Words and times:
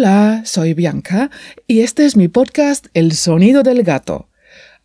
Hola, 0.00 0.42
soy 0.44 0.74
Bianca 0.74 1.28
y 1.66 1.80
este 1.80 2.06
es 2.06 2.14
mi 2.14 2.28
podcast 2.28 2.86
El 2.94 3.14
Sonido 3.14 3.64
del 3.64 3.82
Gato. 3.82 4.28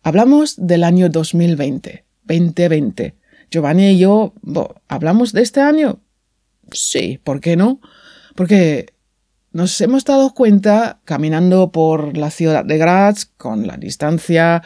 Hablamos 0.02 0.56
del 0.56 0.82
año 0.82 1.08
2020, 1.08 2.04
2020. 2.24 3.14
Giovanni 3.48 3.90
y 3.90 3.98
yo, 3.98 4.34
¿hablamos 4.88 5.32
de 5.32 5.42
este 5.42 5.60
año? 5.60 6.00
Sí, 6.72 7.20
¿por 7.22 7.40
qué 7.40 7.54
no? 7.54 7.80
Porque 8.34 8.86
nos 9.52 9.80
hemos 9.80 10.04
dado 10.04 10.34
cuenta, 10.34 10.98
caminando 11.04 11.70
por 11.70 12.16
la 12.16 12.32
ciudad 12.32 12.64
de 12.64 12.76
Graz, 12.76 13.26
con 13.26 13.68
la 13.68 13.76
distancia 13.76 14.64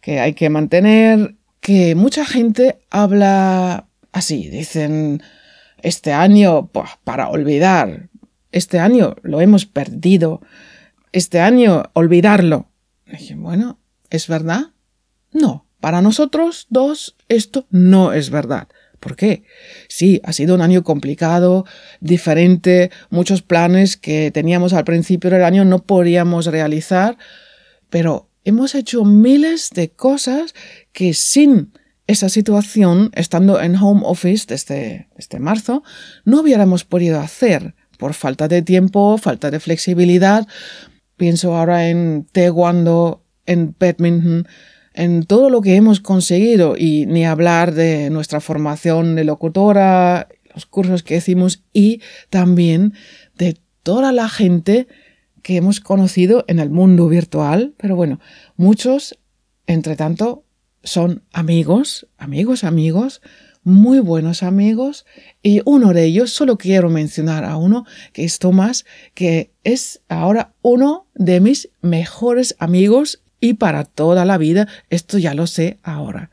que 0.00 0.18
hay 0.18 0.32
que 0.32 0.48
mantener, 0.48 1.34
que 1.60 1.94
mucha 1.94 2.24
gente 2.24 2.80
habla 2.88 3.86
así, 4.12 4.48
dicen, 4.48 5.22
este 5.82 6.14
año, 6.14 6.70
para 7.04 7.28
olvidar, 7.28 8.08
este 8.52 8.78
año 8.78 9.16
lo 9.22 9.40
hemos 9.40 9.66
perdido. 9.66 10.40
Este 11.12 11.40
año 11.40 11.84
olvidarlo. 11.92 12.68
dije, 13.06 13.34
bueno, 13.34 13.78
¿es 14.10 14.28
verdad? 14.28 14.70
No, 15.32 15.66
para 15.80 16.02
nosotros 16.02 16.66
dos 16.70 17.16
esto 17.28 17.66
no 17.70 18.12
es 18.12 18.30
verdad. 18.30 18.68
¿Por 19.00 19.16
qué? 19.16 19.44
Sí, 19.88 20.20
ha 20.24 20.32
sido 20.32 20.54
un 20.54 20.60
año 20.60 20.84
complicado, 20.84 21.64
diferente, 22.00 22.90
muchos 23.08 23.40
planes 23.40 23.96
que 23.96 24.30
teníamos 24.30 24.74
al 24.74 24.84
principio 24.84 25.30
del 25.30 25.42
año 25.42 25.64
no 25.64 25.82
podíamos 25.82 26.46
realizar, 26.46 27.16
pero 27.88 28.28
hemos 28.44 28.74
hecho 28.74 29.04
miles 29.04 29.70
de 29.70 29.90
cosas 29.90 30.54
que 30.92 31.14
sin 31.14 31.72
esa 32.06 32.28
situación, 32.28 33.10
estando 33.14 33.60
en 33.60 33.76
home 33.76 34.02
office 34.04 34.44
desde, 34.48 35.08
desde 35.16 35.38
marzo, 35.38 35.82
no 36.24 36.40
hubiéramos 36.40 36.84
podido 36.84 37.20
hacer 37.20 37.74
por 38.00 38.14
falta 38.14 38.48
de 38.48 38.62
tiempo, 38.62 39.18
falta 39.18 39.50
de 39.50 39.60
flexibilidad. 39.60 40.48
Pienso 41.16 41.54
ahora 41.54 41.88
en 41.88 42.26
taekwondo, 42.32 43.22
en 43.44 43.76
badminton, 43.78 44.48
en 44.94 45.24
todo 45.24 45.50
lo 45.50 45.60
que 45.60 45.76
hemos 45.76 46.00
conseguido 46.00 46.76
y 46.76 47.04
ni 47.06 47.26
hablar 47.26 47.74
de 47.74 48.08
nuestra 48.10 48.40
formación 48.40 49.14
de 49.14 49.24
locutora, 49.24 50.28
los 50.54 50.64
cursos 50.66 51.02
que 51.02 51.16
hicimos 51.16 51.62
y 51.72 52.00
también 52.30 52.94
de 53.36 53.58
toda 53.82 54.12
la 54.12 54.28
gente 54.28 54.88
que 55.42 55.56
hemos 55.56 55.80
conocido 55.80 56.44
en 56.48 56.58
el 56.58 56.70
mundo 56.70 57.06
virtual. 57.06 57.74
Pero 57.76 57.96
bueno, 57.96 58.18
muchos, 58.56 59.18
entre 59.66 59.94
tanto, 59.94 60.44
son 60.82 61.22
amigos, 61.32 62.08
amigos, 62.16 62.64
amigos, 62.64 63.20
muy 63.62 64.00
buenos 64.00 64.42
amigos 64.42 65.04
y 65.42 65.60
uno 65.64 65.92
de 65.92 66.04
ellos, 66.04 66.32
solo 66.32 66.56
quiero 66.56 66.88
mencionar 66.88 67.44
a 67.44 67.56
uno, 67.56 67.84
que 68.12 68.24
es 68.24 68.38
Tomás, 68.38 68.84
que 69.14 69.52
es 69.64 70.00
ahora 70.08 70.54
uno 70.62 71.06
de 71.14 71.40
mis 71.40 71.70
mejores 71.82 72.56
amigos 72.58 73.22
y 73.40 73.54
para 73.54 73.84
toda 73.84 74.24
la 74.24 74.38
vida, 74.38 74.68
esto 74.88 75.18
ya 75.18 75.34
lo 75.34 75.46
sé 75.46 75.78
ahora. 75.82 76.30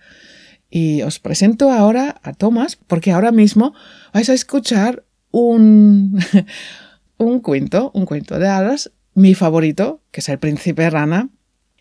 Y 0.69 1.01
os 1.01 1.19
presento 1.19 1.71
ahora 1.71 2.19
a 2.23 2.33
Tomás 2.33 2.75
porque 2.75 3.11
ahora 3.11 3.31
mismo 3.31 3.73
vais 4.13 4.29
a 4.29 4.33
escuchar 4.33 5.05
un, 5.31 6.19
un 7.17 7.39
cuento, 7.39 7.91
un 7.93 8.05
cuento 8.05 8.39
de 8.39 8.47
hadas, 8.47 8.91
mi 9.13 9.33
favorito, 9.33 10.01
que 10.11 10.19
es 10.19 10.29
el 10.29 10.39
príncipe 10.39 10.89
rana, 10.89 11.29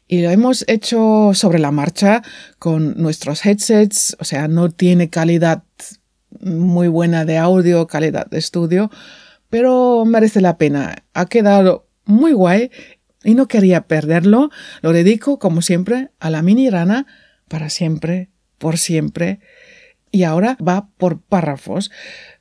y 0.09 0.23
lo 0.23 0.31
hemos 0.31 0.65
hecho 0.69 1.33
sobre 1.35 1.59
la 1.59 1.73
marcha 1.73 2.23
con 2.59 2.95
nuestros 2.97 3.45
headsets, 3.45 4.17
o 4.21 4.25
sea, 4.25 4.47
no 4.47 4.71
tiene 4.71 5.11
calidad 5.11 5.65
muy 6.41 6.89
buena 6.89 7.25
de 7.25 7.39
audio, 7.39 7.87
calidad 7.87 8.27
de 8.27 8.39
estudio, 8.39 8.91
pero 9.51 10.05
merece 10.05 10.41
la 10.41 10.59
pena. 10.59 11.05
Ha 11.15 11.27
quedado 11.27 11.89
muy 12.05 12.33
guay 12.33 12.71
y 13.25 13.35
no 13.35 13.49
quería 13.49 13.87
perderlo. 13.89 14.51
Lo 14.81 14.93
dedico, 14.93 15.39
como 15.39 15.63
siempre, 15.63 16.11
a 16.21 16.31
la 16.31 16.43
mini 16.43 16.71
rana 16.71 17.07
para 17.49 17.69
siempre, 17.69 18.31
por 18.59 18.79
siempre. 18.79 19.41
Y 20.13 20.23
ahora 20.23 20.57
va 20.67 20.89
por 20.99 21.21
párrafos. 21.21 21.91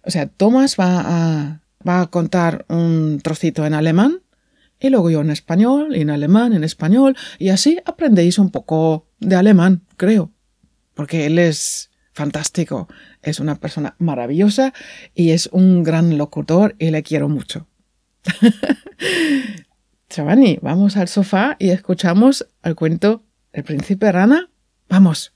O 0.03 0.11
sea, 0.11 0.27
Thomas 0.27 0.75
va 0.79 1.01
a, 1.03 1.61
va 1.87 2.01
a 2.01 2.07
contar 2.07 2.65
un 2.69 3.19
trocito 3.23 3.65
en 3.65 3.73
alemán 3.73 4.21
y 4.79 4.89
luego 4.89 5.09
yo 5.09 5.21
en 5.21 5.29
español, 5.29 5.95
y 5.95 6.01
en 6.01 6.09
alemán, 6.09 6.53
en 6.53 6.63
español, 6.63 7.15
y 7.39 7.49
así 7.49 7.79
aprendéis 7.85 8.39
un 8.39 8.51
poco 8.51 9.07
de 9.19 9.35
alemán, 9.35 9.83
creo, 9.97 10.31
porque 10.93 11.25
él 11.25 11.39
es 11.39 11.91
fantástico, 12.13 12.87
es 13.21 13.39
una 13.39 13.55
persona 13.55 13.95
maravillosa 13.99 14.73
y 15.13 15.31
es 15.31 15.49
un 15.51 15.83
gran 15.83 16.17
locutor 16.17 16.75
y 16.79 16.91
le 16.91 17.03
quiero 17.03 17.27
mucho. 17.29 17.67
Giovanni, 20.09 20.57
vamos 20.61 20.95
al 20.97 21.09
sofá 21.09 21.57
y 21.59 21.69
escuchamos 21.69 22.47
el 22.63 22.75
cuento 22.75 23.23
El 23.51 23.63
príncipe 23.63 24.11
rana. 24.11 24.49
Vamos. 24.87 25.33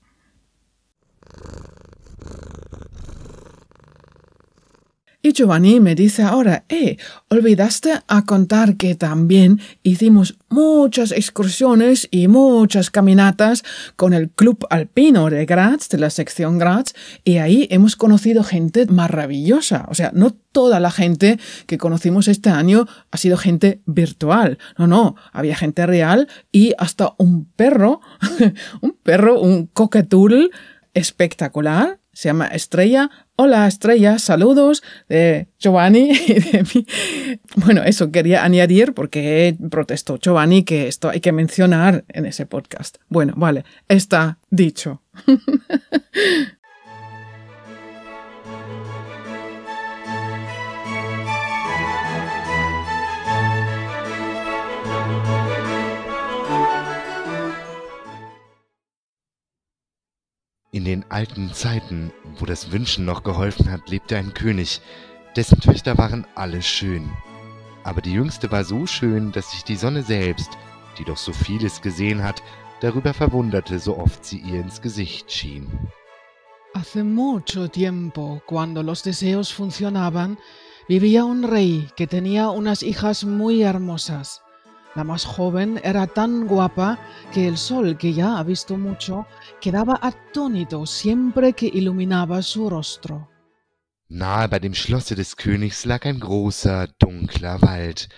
Y 5.21 5.33
Giovanni 5.33 5.81
me 5.81 5.95
dice 5.95 6.23
ahora, 6.23 6.63
eh, 6.69 6.95
olvidaste 7.27 7.91
a 8.07 8.23
contar 8.23 8.77
que 8.77 8.95
también 8.95 9.59
hicimos 9.83 10.37
muchas 10.47 11.11
excursiones 11.11 12.07
y 12.09 12.29
muchas 12.29 12.89
caminatas 12.89 13.65
con 13.97 14.13
el 14.13 14.29
Club 14.29 14.65
Alpino 14.69 15.29
de 15.29 15.45
Graz, 15.45 15.89
de 15.89 15.97
la 15.97 16.09
sección 16.09 16.57
Graz, 16.57 16.93
y 17.25 17.35
ahí 17.35 17.67
hemos 17.69 17.97
conocido 17.97 18.45
gente 18.45 18.85
maravillosa. 18.85 19.87
O 19.89 19.93
sea, 19.93 20.11
no 20.13 20.31
toda 20.53 20.79
la 20.79 20.89
gente 20.89 21.37
que 21.67 21.77
conocimos 21.77 22.29
este 22.29 22.49
año 22.49 22.87
ha 23.11 23.17
sido 23.17 23.35
gente 23.35 23.81
virtual. 23.85 24.57
No, 24.77 24.87
no, 24.87 25.15
había 25.33 25.57
gente 25.57 25.85
real 25.85 26.29
y 26.49 26.75
hasta 26.77 27.15
un 27.17 27.43
perro, 27.57 27.99
un 28.81 28.93
perro, 29.03 29.41
un 29.41 29.67
coquetul 29.67 30.51
espectacular 30.93 31.98
se 32.13 32.29
llama 32.29 32.47
Estrella. 32.47 33.09
Hola 33.35 33.67
Estrella, 33.67 34.19
saludos 34.19 34.83
de 35.07 35.47
Giovanni 35.57 36.11
y 36.27 36.33
de 36.33 36.63
mí. 36.73 36.85
Bueno, 37.55 37.83
eso 37.83 38.11
quería 38.11 38.43
añadir 38.43 38.93
porque 38.93 39.55
protestó 39.69 40.17
Giovanni 40.17 40.63
que 40.63 40.87
esto 40.87 41.09
hay 41.09 41.21
que 41.21 41.31
mencionar 41.31 42.03
en 42.09 42.25
ese 42.25 42.45
podcast. 42.45 42.97
Bueno, 43.07 43.33
vale, 43.37 43.63
está 43.87 44.39
dicho. 44.49 45.01
In 60.71 60.85
den 60.85 61.03
alten 61.09 61.51
Zeiten, 61.51 62.11
wo 62.37 62.45
das 62.45 62.71
Wünschen 62.71 63.03
noch 63.03 63.23
geholfen 63.23 63.71
hat, 63.71 63.89
lebte 63.89 64.17
ein 64.17 64.35
König, 64.35 64.81
dessen 65.35 65.59
Töchter 65.59 65.97
waren 65.97 66.27
alle 66.35 66.61
schön. 66.61 67.09
Aber 67.83 68.01
die 68.01 68.13
jüngste 68.13 68.51
war 68.51 68.63
so 68.63 68.85
schön, 68.85 69.31
dass 69.31 69.49
sich 69.49 69.63
die 69.63 69.75
Sonne 69.75 70.03
selbst, 70.03 70.51
die 70.99 71.05
doch 71.05 71.17
so 71.17 71.33
vieles 71.33 71.81
gesehen 71.81 72.23
hat, 72.23 72.43
darüber 72.81 73.15
verwunderte, 73.15 73.79
so 73.79 73.97
oft 73.97 74.23
sie 74.23 74.37
ihr 74.37 74.61
ins 74.61 74.79
Gesicht 74.79 75.31
schien. 75.31 75.89
Hace 76.75 77.03
mucho 77.03 77.67
tiempo, 77.67 78.39
cuando 78.45 78.83
los 78.83 79.01
deseos 79.01 79.51
funcionaban, 79.51 80.37
vivía 80.87 81.25
un 81.25 81.41
rey 81.49 81.87
que 81.95 82.05
tenía 82.05 82.51
unas 82.51 82.83
hijas 82.83 83.23
muy 83.23 83.63
hermosas. 83.63 84.43
La 84.95 85.03
más 85.03 85.23
joven 85.23 85.79
era 85.83 86.07
tan 86.07 86.47
guapa 86.47 86.97
que 87.31 87.47
el 87.47 87.57
sol, 87.57 87.97
que 87.97 88.13
ya 88.13 88.37
ha 88.37 88.43
visto 88.43 88.77
mucho, 88.77 89.27
quedaba 89.61 89.99
atónito 90.01 90.85
siempre 90.85 91.53
que 91.53 91.67
iluminaba 91.67 92.41
su 92.41 92.69
rostro. 92.69 93.29
Nahe 94.11 94.47
bei 94.47 94.59
dem 94.59 94.73
Schlosse 94.73 95.15
des 95.15 95.35
Königs 95.35 95.85
lag 95.85 96.03
ein 96.07 96.19
großer, 96.19 96.87
dunkler 96.97 97.61
Wald, 97.61 98.09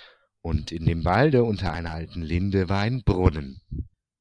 und 0.42 0.72
in 0.72 0.86
dem 0.86 1.04
Walde 1.04 1.44
unter 1.44 1.74
einer 1.74 1.92
alten 1.92 2.22
Linde 2.22 2.70
war 2.70 2.80
ein 2.80 3.04
Brunnen. 3.04 3.62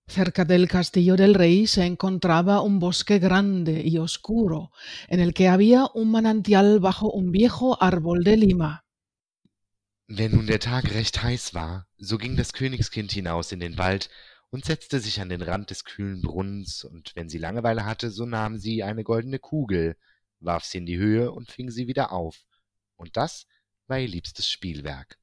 Cerca 0.08 0.44
del 0.44 0.67
castillo 0.67 1.14
del 1.14 1.37
rey 1.37 1.69
se 1.69 1.85
encontraba 1.87 2.62
un 2.62 2.81
bosque 2.81 3.20
grande 3.20 3.81
y 3.85 3.99
oscuro, 3.99 4.73
en 5.06 5.20
el 5.20 5.32
que 5.32 5.46
había 5.49 5.87
un 5.94 6.11
manantial 6.11 6.81
bajo 6.81 7.12
un 7.12 7.31
viejo 7.31 7.81
árbol 7.81 8.25
de 8.25 8.37
lima. 8.37 8.85
Wenn 10.12 10.32
nun 10.32 10.48
der 10.48 10.58
Tag 10.58 10.92
recht 10.92 11.22
heiß 11.22 11.54
war, 11.54 11.86
so 11.96 12.18
ging 12.18 12.34
das 12.34 12.52
Königskind 12.52 13.12
hinaus 13.12 13.52
in 13.52 13.60
den 13.60 13.78
Wald 13.78 14.10
und 14.50 14.64
setzte 14.64 14.98
sich 14.98 15.20
an 15.20 15.28
den 15.28 15.40
Rand 15.40 15.70
des 15.70 15.84
kühlen 15.84 16.20
Brunnens, 16.20 16.82
und 16.82 17.12
wenn 17.14 17.28
sie 17.28 17.38
Langeweile 17.38 17.84
hatte, 17.84 18.10
so 18.10 18.26
nahm 18.26 18.58
sie 18.58 18.82
eine 18.82 19.04
goldene 19.04 19.38
Kugel, 19.38 19.96
warf 20.40 20.64
sie 20.64 20.78
in 20.78 20.86
die 20.86 20.98
Höhe 20.98 21.30
und 21.30 21.52
fing 21.52 21.70
sie 21.70 21.86
wieder 21.86 22.10
auf, 22.10 22.42
und 22.96 23.16
das 23.16 23.46
war 23.86 24.00
ihr 24.00 24.08
liebstes 24.08 24.50
Spielwerk. 24.50 25.20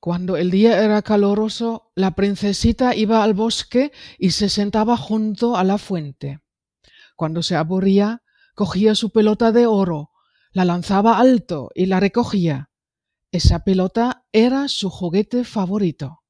Cuando 0.00 0.34
el 0.34 0.50
día 0.50 0.76
era 0.82 1.00
caloroso, 1.02 1.92
la 1.94 2.16
princesita 2.16 2.96
iba 2.96 3.22
al 3.22 3.34
bosque 3.34 3.92
y 4.18 4.32
se 4.32 4.48
sentaba 4.48 4.96
junto 4.96 5.56
a 5.56 5.62
la 5.62 5.78
fuente. 5.78 6.40
Cuando 7.14 7.44
se 7.44 7.54
aburría, 7.54 8.24
cogía 8.56 8.96
su 8.96 9.10
pelota 9.10 9.52
de 9.52 9.66
oro, 9.66 10.10
la 10.50 10.64
lanzaba 10.64 11.18
alto 11.20 11.70
y 11.76 11.86
la 11.86 12.00
recogía 12.00 12.70
Esa 13.34 13.64
pelota 13.64 14.24
era 14.30 14.68
su 14.68 14.88
juguete 14.88 15.42
favorito. 15.42 16.20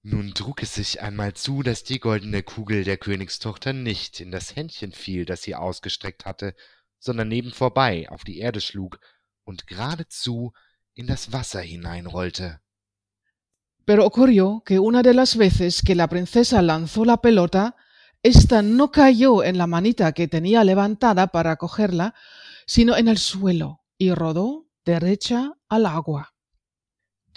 Nun 0.00 0.32
trug 0.32 0.62
es 0.62 0.72
sich 0.72 1.02
einmal 1.02 1.34
zu, 1.34 1.62
dass 1.62 1.84
die 1.84 2.00
goldene 2.00 2.42
Kugel 2.42 2.84
der 2.84 2.96
Königstochter 2.96 3.74
nicht 3.74 4.20
in 4.20 4.30
das 4.30 4.56
Händchen 4.56 4.92
fiel, 4.92 5.26
das 5.26 5.42
sie 5.42 5.54
ausgestreckt 5.54 6.24
hatte, 6.24 6.54
sondern 6.98 7.28
neben 7.28 7.52
vorbei 7.52 8.08
auf 8.08 8.24
die 8.24 8.38
Erde 8.38 8.62
schlug 8.62 8.98
und 9.44 9.66
geradezu 9.66 10.54
in 10.94 11.06
das 11.06 11.34
Wasser 11.34 11.60
hineinrollte. 11.60 12.60
Pero 13.84 14.06
ocurrió 14.06 14.62
que 14.64 14.78
una 14.78 15.02
de 15.02 15.12
las 15.12 15.36
veces 15.36 15.82
que 15.82 15.94
la 15.94 16.08
princesa 16.08 16.62
lanzó 16.62 17.04
la 17.04 17.18
pelota, 17.18 17.76
ésta 18.22 18.62
no 18.62 18.90
cayó 18.90 19.44
en 19.44 19.58
la 19.58 19.66
manita 19.66 20.12
que 20.12 20.28
tenía 20.28 20.64
levantada 20.64 21.26
para 21.26 21.56
cogerla, 21.56 22.14
sino 22.64 22.96
en 22.96 23.08
el 23.08 23.18
suelo 23.18 23.82
y 23.98 24.14
rodó 24.14 24.66
derecha 24.86 25.55
al 25.68 25.86
agua. 25.86 26.28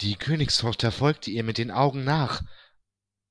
Die 0.00 0.14
Königstochter 0.14 0.92
folgte 0.92 1.30
ihr 1.30 1.44
mit 1.44 1.58
den 1.58 1.70
Augen 1.70 2.04
nach, 2.04 2.42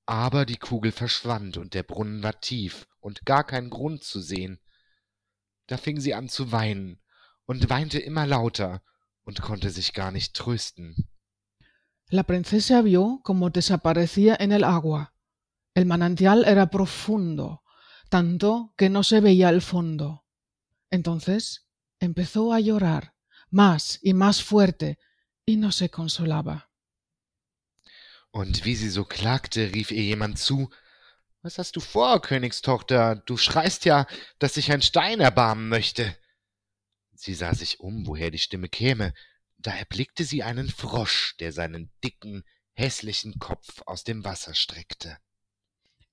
aber 0.05 0.45
die 0.45 0.57
Kugel 0.57 0.91
verschwand 0.91 1.57
und 1.57 1.73
der 1.73 1.83
Brunnen 1.83 2.21
war 2.21 2.39
tief 2.41 2.87
und 2.99 3.25
gar 3.25 3.43
kein 3.43 3.69
Grund 3.69 4.03
zu 4.03 4.19
sehen. 4.19 4.59
Da 5.67 5.77
fing 5.77 5.99
sie 5.99 6.13
an 6.13 6.29
zu 6.29 6.51
weinen 6.51 6.99
und 7.45 7.69
weinte 7.69 7.99
immer 7.99 8.25
lauter 8.27 8.81
und 9.23 9.41
konnte 9.41 9.69
sich 9.69 9.93
gar 9.93 10.11
nicht 10.11 10.33
trösten. 10.35 10.95
La 12.11 12.23
princesa 12.23 12.81
vio 12.81 13.21
cómo 13.23 13.51
desaparecía 13.51 14.35
en 14.39 14.51
el 14.51 14.63
agua. 14.63 15.13
El 15.75 15.85
manantial 15.85 16.43
era 16.43 16.67
profundo, 16.71 17.61
tanto 18.09 18.73
que 18.75 18.89
no 18.89 19.03
se 19.03 19.21
veía 19.21 19.49
el 19.49 19.61
fondo. 19.61 20.25
Entonces 20.89 21.67
empezó 21.99 22.51
a 22.51 22.59
llorar 22.59 23.13
más 23.51 23.99
y 24.01 24.13
más 24.13 24.41
fuerte 24.41 24.97
y 25.45 25.57
no 25.57 25.71
se 25.71 25.89
consolaba. 25.89 26.69
Und 28.31 28.63
wie 28.63 28.75
sie 28.75 28.89
so 28.89 29.05
klagte, 29.05 29.73
rief 29.73 29.91
ihr 29.91 30.03
jemand 30.03 30.37
zu 30.37 30.69
Was 31.41 31.57
hast 31.57 31.77
du 31.77 31.79
vor, 31.79 32.21
Königstochter? 32.21 33.15
Du 33.15 33.37
schreist 33.37 33.85
ja, 33.85 34.07
dass 34.39 34.55
sich 34.55 34.71
ein 34.71 34.81
Stein 34.81 35.21
erbarmen 35.21 35.69
möchte. 35.69 36.17
Sie 37.13 37.33
sah 37.33 37.53
sich 37.53 37.79
um, 37.79 38.05
woher 38.07 38.29
die 38.29 38.37
Stimme 38.37 38.67
käme, 38.67 39.13
da 39.57 39.71
erblickte 39.71 40.25
sie 40.25 40.43
einen 40.43 40.69
Frosch, 40.69 41.35
der 41.39 41.51
seinen 41.53 41.91
dicken, 42.03 42.43
hässlichen 42.73 43.39
Kopf 43.39 43.81
aus 43.85 44.03
dem 44.03 44.23
Wasser 44.25 44.53
streckte. 44.53 45.17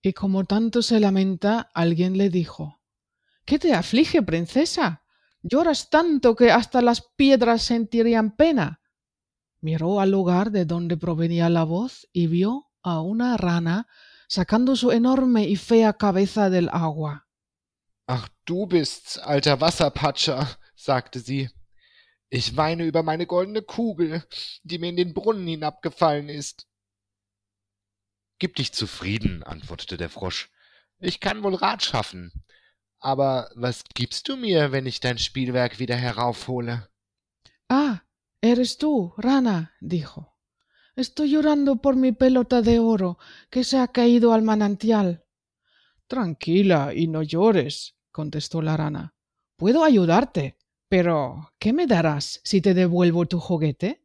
Y 0.05 0.12
como 0.12 0.44
tanto 0.44 0.82
se 0.82 1.00
lamenta, 1.00 1.71
alguien 1.75 2.17
le 2.17 2.31
dijo 2.31 2.81
¿Qué 3.44 3.59
te 3.59 3.73
aflige, 3.75 4.23
princesa? 4.23 5.03
Lloras 5.48 5.90
tanto 5.90 6.34
que 6.34 6.50
hasta 6.50 6.82
las 6.82 7.00
piedras 7.00 7.62
sentirían 7.62 8.34
pena. 8.34 8.81
Miró 9.60 10.00
al 10.00 10.10
lugar 10.10 10.50
de 10.50 10.64
donde 10.64 10.96
provenía 10.96 11.48
la 11.48 11.62
voz 11.62 12.08
y 12.12 12.26
vio 12.26 12.72
a 12.82 13.00
una 13.00 13.37
rana 13.37 13.87
sacando 14.28 14.75
su 14.75 14.90
enorme 14.90 15.44
y 15.46 15.54
fea 15.54 15.93
cabeza 15.93 16.50
del 16.50 16.69
agua. 16.69 17.28
Ach, 18.08 18.28
du 18.44 18.66
bist's, 18.66 19.19
alter 19.19 19.60
Wasserpatscher, 19.60 20.58
sagte 20.75 21.20
sie. 21.20 21.48
Ich 22.28 22.56
weine 22.56 22.84
über 22.84 23.04
meine 23.04 23.26
goldene 23.26 23.62
Kugel, 23.62 24.25
die 24.64 24.78
mir 24.78 24.88
in 24.88 24.96
den 24.96 25.14
Brunnen 25.14 25.46
hinabgefallen 25.46 26.28
ist. 26.28 26.66
Gib 28.40 28.56
dich 28.56 28.72
zufrieden, 28.72 29.44
antwortete 29.44 29.96
der 29.96 30.10
Frosch. 30.10 30.50
Ich 30.98 31.20
kann 31.20 31.44
wohl 31.44 31.54
Rat 31.54 31.84
schaffen. 31.84 32.32
Aber 33.00 33.50
was 33.54 33.84
gibst 33.94 34.28
du 34.28 34.37
mir, 34.37 34.72
wenn 34.72 34.87
ich 34.87 35.00
dein 35.00 35.19
Spielwerk 35.19 35.78
wieder 35.78 35.96
heraufhole? 35.96 36.88
Ah, 37.69 38.02
eres 38.40 38.78
tú, 38.78 39.12
rana, 39.16 39.72
dijo. 39.81 40.32
Estoy 40.96 41.31
llorando 41.31 41.76
por 41.76 41.94
mi 41.94 42.12
pelota 42.12 42.62
de 42.62 42.78
oro 42.78 43.19
que 43.50 43.64
se 43.64 43.78
ha 43.78 43.88
caído 43.88 44.32
al 44.32 44.43
manantial. 44.43 45.25
Tranquila 46.06 46.94
y 46.94 47.06
no 47.06 47.22
llores, 47.22 47.96
contestó 48.10 48.62
la 48.62 48.76
rana. 48.76 49.14
Puedo 49.56 49.84
ayudarte. 49.84 50.56
Pero, 50.88 51.52
¿qué 51.58 51.72
me 51.72 51.87
darás 51.87 52.40
si 52.44 52.60
te 52.60 52.72
devuelvo 52.72 53.26
tu 53.26 53.40
juguete? 53.40 54.02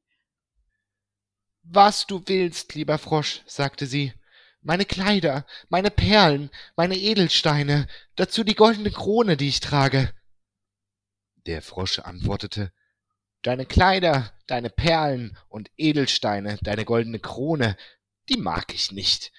Was 1.64 2.06
du 2.08 2.22
willst, 2.28 2.76
lieber 2.76 2.98
Frosch, 2.98 3.42
sagte 3.46 3.86
sie. 3.86 4.14
Meine 4.62 4.86
Kleider, 4.86 5.46
meine 5.70 5.90
Perlen, 5.90 6.52
meine 6.76 6.96
Edelsteine, 6.96 7.88
dazu 8.16 8.44
die 8.44 8.56
goldene 8.56 8.92
Krone, 8.92 9.36
die 9.36 9.48
ich 9.48 9.60
trage. 9.60 10.14
Der 11.48 11.62
Frosch 11.62 12.00
antwortete 12.00 12.72
Deine 13.42 13.66
Kleider, 13.66 14.32
deine 14.46 14.70
Perlen 14.70 15.36
und 15.50 15.72
Edelsteine, 15.78 16.60
deine 16.62 16.86
goldene 16.86 17.18
Krone, 17.18 17.76
die 18.30 18.38
mag 18.38 18.72
ich 18.74 18.92
nicht. 18.92 19.32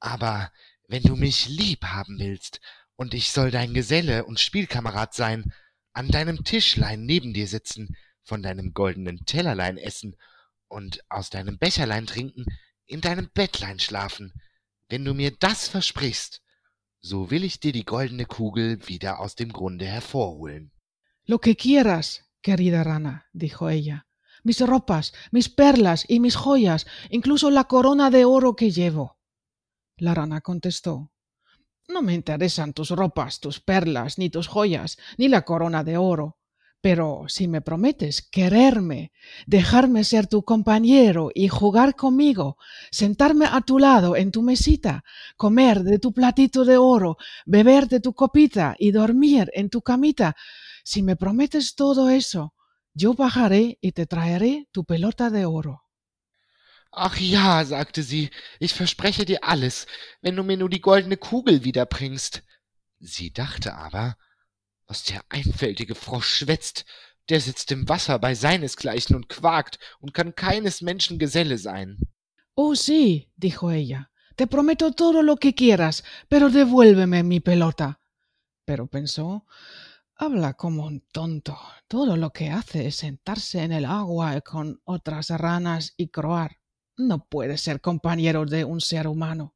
Aber 0.00 0.50
wenn 0.88 1.02
du 1.02 1.16
mich 1.16 1.48
lieb 1.48 1.84
haben 1.84 2.18
willst, 2.18 2.60
und 2.96 3.14
ich 3.14 3.30
soll 3.32 3.50
dein 3.50 3.74
Geselle 3.74 4.24
und 4.24 4.40
Spielkamerad 4.40 5.12
sein, 5.12 5.52
an 5.92 6.08
deinem 6.08 6.44
Tischlein 6.44 7.04
neben 7.04 7.34
dir 7.34 7.46
sitzen, 7.46 7.96
von 8.22 8.42
deinem 8.42 8.72
goldenen 8.72 9.26
Tellerlein 9.26 9.76
essen 9.76 10.16
und 10.68 11.02
aus 11.10 11.28
deinem 11.28 11.58
Becherlein 11.58 12.06
trinken, 12.06 12.46
in 12.86 13.00
deinem 13.00 13.28
Bettlein 13.34 13.78
schlafen. 13.78 14.32
Wenn 14.92 15.06
du 15.06 15.14
mir 15.14 15.30
das 15.30 15.68
versprichst, 15.68 16.42
so 17.00 17.30
will 17.30 17.44
ich 17.44 17.58
dir 17.60 17.72
die 17.72 17.86
goldene 17.86 18.26
Kugel 18.26 18.86
wieder 18.88 19.20
aus 19.20 19.34
dem 19.34 19.50
Grunde 19.50 19.86
hervorholen. 19.86 20.70
Lo 21.24 21.38
que 21.38 21.56
quieras, 21.56 22.26
querida 22.42 22.82
rana, 22.82 23.24
dijo 23.32 23.70
ella. 23.70 24.06
Mis 24.44 24.60
ropas, 24.60 25.14
mis 25.30 25.48
perlas 25.48 26.04
y 26.06 26.20
mis 26.20 26.36
joyas, 26.36 26.84
incluso 27.08 27.48
la 27.48 27.64
corona 27.64 28.10
de 28.10 28.26
oro 28.26 28.54
que 28.54 28.70
llevo. 28.70 29.16
La 29.96 30.12
rana 30.12 30.42
contestó 30.42 31.10
no 31.88 32.02
me 32.02 32.12
interesan 32.14 32.74
tus 32.74 32.90
ropas, 32.90 33.40
tus 33.40 33.60
perlas, 33.60 34.18
ni 34.18 34.30
tus 34.30 34.46
joyas, 34.46 34.98
ni 35.16 35.28
la 35.28 35.42
corona 35.42 35.84
de 35.84 35.96
oro. 35.96 36.38
Pero 36.82 37.26
si 37.28 37.46
me 37.46 37.60
prometes 37.60 38.22
quererme, 38.22 39.12
dejarme 39.46 40.02
ser 40.02 40.26
tu 40.26 40.42
compañero 40.42 41.30
y 41.32 41.46
jugar 41.46 41.94
conmigo, 41.94 42.56
sentarme 42.90 43.46
a 43.46 43.60
tu 43.60 43.78
lado 43.78 44.16
en 44.16 44.32
tu 44.32 44.42
mesita, 44.42 45.04
comer 45.36 45.84
de 45.84 46.00
tu 46.00 46.12
platito 46.12 46.64
de 46.64 46.78
oro, 46.78 47.18
beber 47.46 47.86
de 47.86 48.00
tu 48.00 48.14
copita 48.14 48.74
y 48.76 48.90
dormir 48.90 49.48
en 49.54 49.70
tu 49.70 49.80
camita, 49.82 50.34
si 50.82 51.04
me 51.04 51.14
prometes 51.14 51.76
todo 51.76 52.10
eso, 52.10 52.52
yo 52.94 53.14
bajaré 53.14 53.78
y 53.80 53.92
te 53.92 54.06
traeré 54.06 54.68
tu 54.72 54.84
pelota 54.84 55.30
de 55.30 55.46
oro. 55.46 55.84
Ach 56.90 57.16
ja, 57.16 57.64
sagte 57.64 58.02
sie, 58.02 58.30
ich 58.58 58.74
verspreche 58.74 59.24
dir 59.24 59.38
alles, 59.42 59.86
wenn 60.20 60.36
du 60.36 60.42
mir 60.42 60.58
nur 60.58 60.68
die 60.68 60.80
goldene 60.80 61.16
Kugel 61.16 61.64
wiederbringst. 61.64 62.42
Sie 62.98 63.32
dachte 63.32 63.74
aber, 63.74 64.16
was 64.92 65.04
der 65.04 65.24
einfältige 65.30 65.94
Frosch 65.94 66.34
schwätzt, 66.34 66.84
der 67.30 67.40
sitzt 67.40 67.72
im 67.72 67.88
Wasser 67.88 68.18
bei 68.18 68.34
seinesgleichen 68.34 69.16
und 69.16 69.30
quakt 69.30 69.78
und 70.00 70.12
kann 70.12 70.34
keines 70.34 70.82
Menschen 70.82 71.18
Geselle 71.18 71.56
sein. 71.56 71.98
Oh 72.54 72.74
sí, 72.74 73.32
dijo 73.34 73.70
ella, 73.70 74.10
te 74.36 74.46
prometo 74.46 74.92
todo 74.92 75.22
lo 75.22 75.36
que 75.36 75.54
quieras, 75.54 76.04
pero 76.28 76.50
devuélveme 76.50 77.22
mi 77.22 77.40
pelota. 77.40 78.00
Pero 78.66 78.86
pensó, 78.86 79.46
habla 80.14 80.52
como 80.52 80.84
un 80.84 81.00
tonto. 81.10 81.58
Todo 81.88 82.18
lo 82.18 82.30
que 82.30 82.50
hace 82.50 82.86
es 82.88 82.96
sentarse 82.96 83.62
en 83.62 83.72
el 83.72 83.86
agua 83.86 84.42
con 84.42 84.82
otras 84.84 85.30
ranas 85.30 85.94
y 85.96 86.08
croar. 86.08 86.58
No 86.98 87.24
puede 87.30 87.56
ser 87.56 87.80
compañero 87.80 88.44
de 88.44 88.66
un 88.66 88.82
ser 88.82 89.06
humano. 89.06 89.54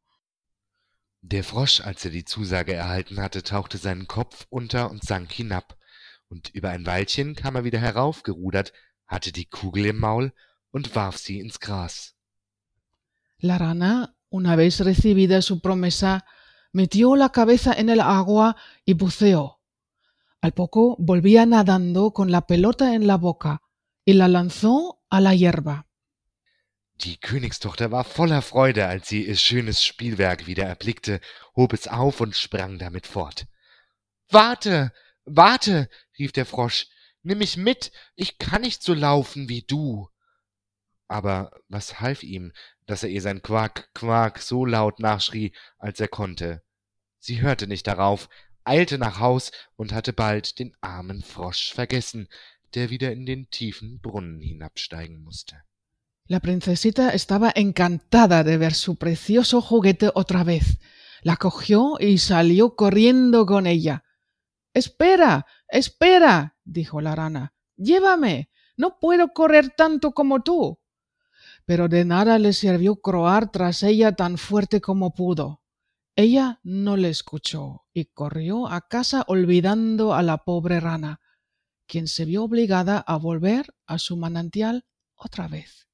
Der 1.23 1.42
Frosch, 1.42 1.80
als 1.80 2.04
er 2.04 2.11
die 2.11 2.25
Zusage 2.25 2.75
erhalten 2.75 3.20
hatte, 3.20 3.42
tauchte 3.42 3.78
seinen 3.78 4.06
Kopf 4.06 4.46
unter 4.49 4.90
und 4.90 5.02
sank 5.02 5.32
hinab, 5.32 5.76
und 6.28 6.50
über 6.50 6.70
ein 6.70 6.87
Weilchen 6.87 7.35
kam 7.35 7.56
er 7.56 7.64
wieder 7.64 7.78
heraufgerudert, 7.78 8.73
hatte 9.06 9.32
die 9.32 9.46
Kugel 9.46 9.87
im 9.87 9.99
Maul 9.99 10.32
und 10.70 10.94
warf 10.94 11.16
sie 11.16 11.38
ins 11.40 11.61
Gras. 11.61 12.14
La 13.38 13.56
rana, 13.56 14.16
una 14.28 14.56
vez 14.56 14.80
recibida 14.80 15.42
su 15.42 15.61
promesa, 15.61 16.25
metió 16.73 17.16
la 17.16 17.30
cabeza 17.30 17.73
en 17.73 17.88
el 17.88 18.00
agua 18.00 18.56
y 18.85 18.94
buceó. 18.94 19.61
Al 20.40 20.52
poco 20.52 20.96
volvía 20.99 21.46
nadando 21.46 22.12
con 22.12 22.30
la 22.30 22.46
pelota 22.46 22.94
en 22.94 23.06
la 23.06 23.16
boca 23.16 23.62
y 24.04 24.14
la 24.14 24.28
lanzó 24.28 25.02
a 25.11 25.20
la 25.20 25.35
hierba. 25.35 25.87
Die 27.00 27.18
Königstochter 27.18 27.90
war 27.90 28.04
voller 28.04 28.40
Freude, 28.40 28.86
als 28.86 29.08
sie 29.08 29.26
ihr 29.26 29.36
schönes 29.36 29.84
Spielwerk 29.84 30.46
wieder 30.46 30.64
erblickte, 30.64 31.20
hob 31.54 31.74
es 31.74 31.88
auf 31.88 32.20
und 32.20 32.34
sprang 32.34 32.78
damit 32.78 33.06
fort. 33.06 33.46
Warte, 34.30 34.92
warte, 35.24 35.90
rief 36.18 36.32
der 36.32 36.46
Frosch, 36.46 36.86
nimm 37.22 37.38
mich 37.38 37.58
mit, 37.58 37.92
ich 38.14 38.38
kann 38.38 38.62
nicht 38.62 38.82
so 38.82 38.94
laufen 38.94 39.48
wie 39.48 39.62
du. 39.62 40.08
Aber 41.06 41.52
was 41.68 42.00
half 42.00 42.22
ihm, 42.22 42.52
dass 42.86 43.02
er 43.02 43.10
ihr 43.10 43.20
sein 43.22 43.42
Quack, 43.42 43.92
Quack 43.94 44.40
so 44.40 44.64
laut 44.64 44.98
nachschrie, 44.98 45.52
als 45.78 46.00
er 46.00 46.08
konnte? 46.08 46.62
Sie 47.18 47.42
hörte 47.42 47.66
nicht 47.66 47.86
darauf, 47.86 48.28
eilte 48.64 48.98
nach 48.98 49.20
Haus 49.20 49.52
und 49.76 49.92
hatte 49.92 50.12
bald 50.12 50.58
den 50.58 50.74
armen 50.80 51.22
Frosch 51.22 51.72
vergessen, 51.72 52.28
der 52.74 52.90
wieder 52.90 53.12
in 53.12 53.26
den 53.26 53.50
tiefen 53.50 54.00
Brunnen 54.00 54.40
hinabsteigen 54.40 55.22
musste. 55.22 55.62
La 56.28 56.40
princesita 56.40 57.11
estaba 57.11 57.52
encantada 57.54 58.42
de 58.42 58.59
ver 58.59 58.75
su 58.75 58.97
precioso 58.97 59.61
juguete 59.61 60.11
otra 60.12 60.42
vez. 60.42 60.80
La 61.23 61.37
cogió 61.37 61.99
y 62.00 62.18
salió 62.18 62.75
corriendo 62.75 63.47
con 63.47 63.66
ella. 63.66 64.04
Espera, 64.75 65.47
espera, 65.68 66.56
dijo 66.64 67.00
la 67.00 67.14
rana. 67.14 67.54
Llévame. 67.76 68.50
No 68.76 68.99
puedo 68.99 69.33
correr 69.33 69.73
tanto 69.76 70.12
como 70.12 70.42
tú. 70.42 70.78
Pero 71.64 71.88
de 71.88 72.04
nada 72.04 72.38
le 72.38 72.52
sirvió 72.52 72.97
croar 72.97 73.50
tras 73.50 73.83
ella 73.83 74.12
tan 74.12 74.37
fuerte 74.37 74.80
como 74.80 75.14
pudo. 75.14 75.62
Ella 76.16 76.61
no 76.62 76.97
le 76.97 77.09
escuchó 77.09 77.87
y 77.92 78.06
corrió 78.06 78.68
a 78.68 78.88
casa 78.88 79.25
olvidando 79.28 80.14
a 80.14 80.23
la 80.23 80.38
pobre 80.38 80.80
rana, 80.80 81.21
quien 81.87 82.09
se 82.09 82.25
vio 82.25 82.45
obligada 82.45 82.99
a 82.99 83.16
volver 83.16 83.75
a 83.87 83.99
su 83.99 84.16
manantial 84.16 84.87
otra 85.14 85.49
vez. 85.49 85.87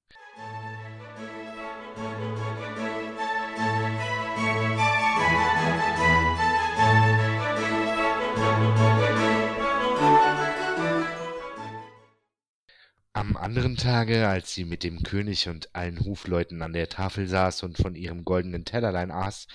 Am 13.23 13.37
anderen 13.37 13.77
Tage, 13.77 14.27
als 14.27 14.53
sie 14.53 14.65
mit 14.65 14.83
dem 14.83 15.05
König 15.05 15.49
und 15.49 15.77
allen 15.77 16.05
Hofleuten 16.05 16.61
an 16.61 16.73
der 16.73 16.89
Tafel 16.89 17.29
saß 17.29 17.63
und 17.63 17.77
von 17.77 17.95
ihrem 17.95 18.25
goldenen 18.25 18.65
Tellerlein 18.65 19.13
aß, 19.13 19.47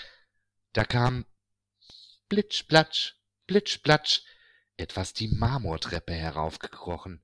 da 0.71 0.85
kam 0.85 1.25
plitsch 2.29 2.63
platsch, 2.69 3.15
plitsch 3.45 3.79
platsch 3.83 4.21
etwas 4.77 5.11
die 5.11 5.27
Marmortreppe 5.27 6.13
heraufgekrochen, 6.13 7.21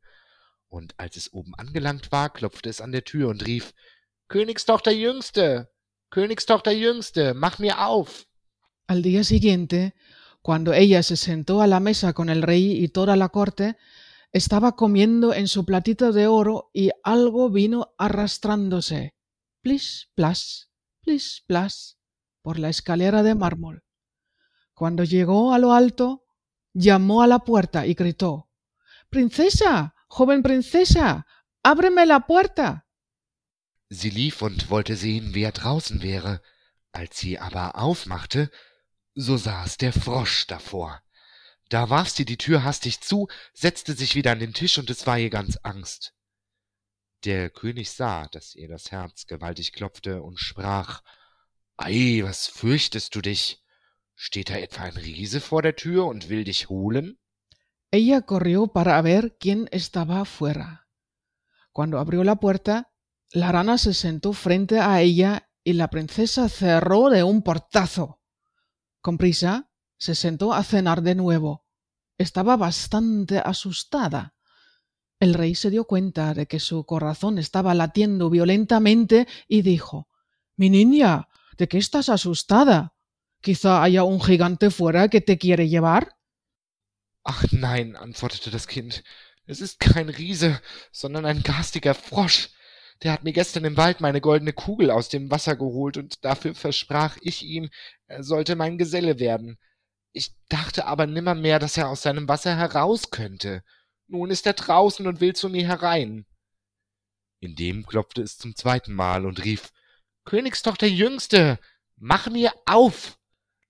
und 0.68 1.00
als 1.00 1.16
es 1.16 1.32
oben 1.32 1.56
angelangt 1.56 2.12
war, 2.12 2.30
klopfte 2.30 2.70
es 2.70 2.82
an 2.82 2.92
der 2.92 3.06
Tür 3.06 3.30
und 3.30 3.48
rief 3.48 3.74
Königstochter 4.28 4.92
Jüngste, 4.92 5.72
Königstochter 6.10 6.74
Jüngste, 6.74 7.34
mach 7.34 7.58
mir 7.58 7.88
auf. 7.88 8.28
Al 8.88 9.02
día 9.02 9.24
siguiente, 9.24 9.94
cuando 10.42 10.74
ella 10.74 11.04
se 11.04 11.16
sentó 11.16 11.62
a 11.62 11.68
la 11.68 11.80
mesa 11.80 12.12
con 12.12 12.28
el 12.28 12.42
rey 12.42 12.84
y 12.84 12.90
toda 12.90 13.16
la 13.16 13.30
corte, 13.30 13.78
Estaba 14.34 14.76
comiendo 14.76 15.32
en 15.34 15.48
su 15.48 15.64
platito 15.64 16.12
de 16.12 16.26
oro 16.26 16.72
y 16.74 16.90
algo 17.04 17.52
vino 17.52 17.94
arrastrándose, 18.00 19.14
plis, 19.62 20.10
plas, 20.16 20.72
plis, 21.02 21.44
plas, 21.46 22.00
por 22.42 22.58
la 22.58 22.70
escalera 22.70 23.22
de 23.22 23.36
mármol. 23.36 23.84
Cuando 24.74 25.04
llegó 25.04 25.54
a 25.54 25.60
lo 25.60 25.72
alto, 25.72 26.26
llamó 26.74 27.22
a 27.22 27.28
la 27.28 27.40
puerta 27.40 27.86
y 27.86 27.94
gritó 27.94 28.50
Princesa, 29.12 29.94
joven 30.08 30.42
princesa, 30.42 31.28
ábreme 31.62 32.08
la 32.08 32.22
puerta. 32.26 32.88
Sie 33.92 34.10
lief 34.10 34.42
und 34.42 34.72
wollte 34.72 34.96
sehen, 34.96 35.36
wer 35.36 35.52
draußen 35.52 36.02
wäre. 36.02 36.42
Als 36.92 37.18
sie 37.18 37.38
aber 37.38 37.76
aufmachte, 37.76 38.50
so 39.14 39.38
saß 39.38 39.78
der 39.78 39.94
Frosch 39.94 40.48
davor. 40.48 41.04
Da 41.74 41.90
warf 41.90 42.10
sie 42.10 42.24
die 42.24 42.38
Tür 42.38 42.64
hastig 42.64 43.02
zu, 43.02 43.28
setzte 43.52 43.94
sich 43.94 44.14
wieder 44.14 44.32
an 44.32 44.38
den 44.38 44.54
Tisch, 44.54 44.78
und 44.78 44.92
es 44.92 45.08
war 45.08 45.18
ihr 45.18 45.32
ganz 45.32 45.58
Angst. 45.64 46.14
Der 47.24 47.50
König 47.50 47.90
sah, 47.90 48.28
dass 48.28 48.54
ihr 48.54 48.68
das 48.68 48.92
Herz 48.92 49.26
gewaltig 49.26 49.74
klopfte, 49.74 50.22
und 50.22 50.38
sprach 50.38 51.02
Ei, 51.76 52.22
was 52.22 52.46
fürchtest 52.46 53.16
du 53.16 53.22
dich? 53.22 53.64
Steht 54.14 54.52
da 54.52 54.58
etwa 54.58 54.84
ein 54.84 54.98
Riese 54.98 55.42
vor 55.42 55.64
der 55.64 55.76
Tür 55.76 56.06
und 56.06 56.30
will 56.30 56.44
dich 56.44 56.70
holen? 56.70 57.18
Ella 57.90 58.22
corrió 58.22 58.68
para 58.68 59.02
ver 59.02 59.36
quién 59.40 59.68
estaba 59.72 60.26
fuera. 60.26 60.86
Cuando 61.72 61.98
abrió 61.98 62.24
la 62.24 62.36
puerta, 62.36 62.92
la 63.32 63.52
rana 63.52 63.80
se 63.80 63.96
sentó 63.96 64.34
frente 64.34 64.80
a 64.80 65.02
ella 65.02 65.50
y 65.64 65.74
la 65.74 65.88
princesa 65.88 66.50
cerró 66.50 67.10
de 67.10 67.24
un 67.24 67.42
portazo. 67.42 68.22
Con 69.02 69.18
prisa, 69.18 69.72
se 69.98 70.14
sentó 70.14 70.54
a 70.54 70.64
cenar 70.64 71.02
de 71.02 71.16
nuevo 71.16 71.63
estaba 72.24 72.58
bastante 72.58 73.40
asustada. 73.40 74.34
El 75.20 75.34
rey 75.34 75.56
se 75.56 75.70
dio 75.70 75.86
cuenta 75.86 76.34
de 76.34 76.48
que 76.48 76.60
su 76.60 76.86
corazón 76.86 77.38
estaba 77.38 77.74
latiendo 77.74 78.30
violentamente 78.30 79.28
y 79.48 79.62
dijo 79.62 80.10
Mi 80.58 80.70
niña, 80.70 81.28
¿de 81.58 81.68
qué 81.68 81.78
estás 81.78 82.10
asustada? 82.10 82.94
Quizá 83.42 83.84
haya 83.84 84.04
un 84.04 84.22
gigante 84.22 84.70
fuera 84.70 85.08
que 85.08 85.22
te 85.22 85.38
quiere 85.38 85.70
llevar. 85.70 86.18
Ach 87.24 87.46
nein, 87.52 87.96
antwortete 87.96 88.50
das 88.52 88.68
Kind, 88.68 89.04
es 89.46 89.62
ist 89.62 89.80
kein 89.80 90.10
Riese, 90.10 90.62
sondern 90.92 91.26
ein 91.26 91.44
garstiger 91.44 91.94
Frosch. 91.94 92.50
Der 93.02 93.12
hat 93.12 93.24
mir 93.24 93.34
gestern 93.34 93.66
im 93.66 93.78
Wald 93.78 94.02
meine 94.02 94.22
goldene 94.22 94.54
Kugel 94.54 94.92
aus 94.92 95.10
dem 95.10 95.30
Wasser 95.32 95.56
geholt, 95.56 95.98
und 95.98 96.24
dafür 96.24 96.56
versprach 96.56 97.18
ich 97.22 97.44
ihm, 97.44 97.70
er 98.08 98.24
sollte 98.24 98.56
mein 98.56 98.78
Geselle 98.78 99.20
werden. 99.20 99.58
Ich 100.14 100.32
dachte 100.48 100.86
aber 100.86 101.08
nimmermehr, 101.08 101.60
dass 101.60 101.76
er 101.76 101.90
aus 101.90 102.04
seinem 102.04 102.28
Wasser 102.28 102.56
heraus 102.56 103.10
könnte. 103.10 103.64
Nun 104.08 104.30
ist 104.30 104.46
er 104.46 104.54
draußen 104.54 105.06
und 105.08 105.20
will 105.20 105.36
zu 105.36 105.50
mir 105.50 105.68
herein. 105.68 106.26
Indem 107.40 107.86
klopfte 107.86 108.22
es 108.22 108.38
zum 108.38 108.56
zweiten 108.56 108.94
Mal 108.94 109.26
und 109.26 109.44
rief 109.44 109.72
Königstochter 110.24 110.88
Jüngste, 110.88 111.60
mach 111.98 112.30
mir 112.30 112.54
auf. 112.66 113.18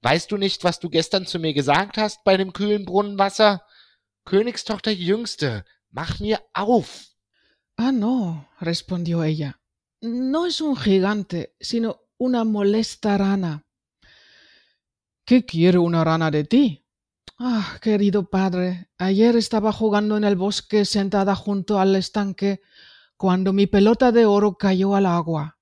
Weißt 0.02 0.32
du 0.32 0.38
nicht, 0.38 0.66
was 0.66 0.80
du 0.80 0.90
gestern 0.90 1.26
zu 1.26 1.40
mir 1.40 1.54
gesagt 1.54 1.98
hast 1.98 2.24
bei 2.26 2.36
dem 2.36 2.52
kühlen 2.52 2.86
Brunnenwasser? 2.86 3.66
Königstochter 4.26 4.92
Jüngste, 4.92 5.64
mach 5.90 6.20
mir 6.20 6.42
auf. 6.54 7.08
Ah, 7.78 7.92
no, 7.92 8.46
respondió 8.60 9.24
ella. 9.24 9.56
No 10.02 10.46
es 10.46 10.62
un 10.62 10.76
gigante, 10.76 11.56
sino 11.60 12.02
una 12.18 12.44
molesta 12.44 13.16
rana. 13.16 13.64
¿Qué 15.26 15.46
quiere 15.46 15.78
una 15.78 16.04
rana 16.04 16.30
de 16.32 16.44
ti? 16.44 16.86
Ah, 17.40 17.78
querido 17.82 18.30
padre, 18.30 18.90
ayer 18.98 19.38
estaba 19.38 19.72
jugando 19.72 20.18
en 20.18 20.26
el 20.26 20.36
bosque 20.36 20.84
sentada 20.84 21.34
junto 21.34 21.80
al 21.80 21.96
estanque 21.96 22.60
cuando 23.16 23.54
mi 23.54 23.66
pelota 23.66 24.12
de 24.12 24.26
oro 24.26 24.58
cayó 24.58 24.96
al 24.96 25.06
agua. 25.06 25.60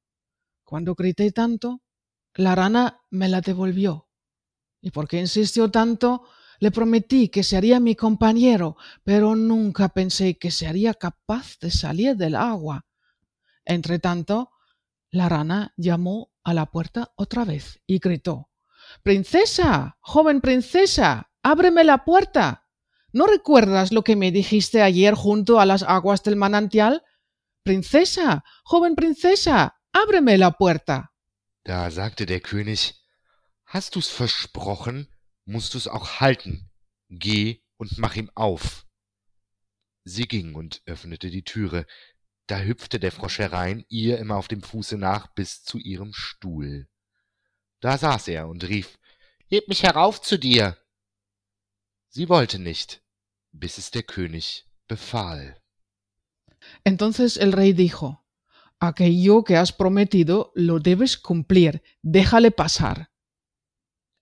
Cuando 0.63 0.95
grité 0.95 1.31
tanto, 1.31 1.83
la 2.33 2.55
rana 2.55 3.01
me 3.11 3.29
la 3.29 3.41
devolvió. 3.41 4.09
Y 4.81 4.89
porque 4.89 5.19
insistió 5.19 5.69
tanto, 5.69 6.23
le 6.59 6.71
prometí 6.71 7.29
que 7.29 7.43
sería 7.43 7.79
mi 7.79 7.95
compañero, 7.95 8.77
pero 9.03 9.35
nunca 9.35 9.89
pensé 9.89 10.39
que 10.39 10.49
sería 10.49 10.95
capaz 10.95 11.59
de 11.59 11.69
salir 11.69 12.15
del 12.15 12.33
agua. 12.33 12.87
Entre 13.63 13.99
tanto, 13.99 14.49
la 15.11 15.29
rana 15.29 15.71
llamó 15.77 16.31
a 16.43 16.55
la 16.55 16.65
puerta 16.65 17.11
otra 17.15 17.45
vez 17.45 17.79
y 17.85 17.99
gritó 17.99 18.50
Princesa, 19.03 19.97
joven 20.01 20.41
princesa, 20.41 21.29
ábreme 21.43 21.83
la 21.83 22.03
puerta. 22.05 22.67
¿No 23.13 23.27
recuerdas 23.27 23.91
lo 23.91 24.03
que 24.03 24.15
me 24.15 24.31
dijiste 24.31 24.81
ayer 24.81 25.13
junto 25.13 25.59
a 25.59 25.65
las 25.65 25.83
aguas 25.83 26.23
del 26.23 26.35
manantial? 26.35 27.03
Princesa, 27.63 28.43
joven 28.63 28.95
princesa, 28.95 29.75
ábreme 29.91 30.37
la 30.37 30.51
puerta. 30.51 31.11
Da 31.63 31.91
sagte 31.91 32.25
der 32.25 32.41
König, 32.41 32.95
Hast 33.65 33.95
du's 33.95 34.09
versprochen, 34.09 35.07
musst 35.45 35.73
du's 35.73 35.87
auch 35.87 36.19
halten. 36.19 36.69
Geh 37.09 37.61
und 37.77 37.97
mach 37.97 38.15
ihm 38.15 38.29
auf. 38.35 38.85
Sie 40.03 40.27
ging 40.27 40.55
und 40.55 40.81
öffnete 40.85 41.29
die 41.29 41.43
Türe. 41.43 41.85
Da 42.47 42.59
hüpfte 42.59 42.99
der 42.99 43.11
Frosch 43.11 43.39
herein, 43.39 43.85
ihr 43.87 44.17
immer 44.17 44.35
auf 44.35 44.47
dem 44.47 44.61
Fuße 44.61 44.97
nach 44.97 45.27
bis 45.35 45.63
zu 45.63 45.77
ihrem 45.77 46.11
Stuhl. 46.13 46.89
Da 47.81 47.97
saß 47.97 48.29
er 48.29 48.47
und 48.47 48.63
rief 48.63 48.97
Heb 49.47 49.67
mich 49.67 49.83
herauf 49.83 50.21
zu 50.21 50.37
dir. 50.37 50.77
Sie 52.07 52.29
wollte 52.29 52.57
nicht, 52.57 53.01
bis 53.51 53.77
es 53.77 53.91
der 53.91 54.03
König 54.03 54.65
befahl. 54.87 55.61
Entonces 56.83 57.37
el 57.37 57.51
rey 57.51 57.73
dijo 57.73 58.23
Aquello 58.79 59.43
que 59.43 59.57
has 59.57 59.71
prometido 59.71 60.51
lo 60.55 60.79
debes 60.79 61.17
cumplir, 61.17 61.83
déjale 62.01 62.51
pasar. 62.51 63.11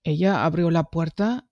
Ella 0.02 0.44
abrió 0.44 0.70
la 0.70 0.84
puerta, 0.84 1.48